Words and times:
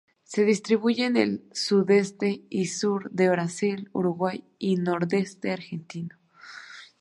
Se 0.23 0.45
distribuye 0.45 1.05
en 1.05 1.15
el 1.15 1.45
sudeste 1.53 2.41
y 2.49 2.65
sur 2.65 3.11
de 3.11 3.29
Brasil, 3.29 3.87
Uruguay 3.93 4.43
y 4.57 4.77
nordeste 4.77 5.51
argentino. 5.51 6.17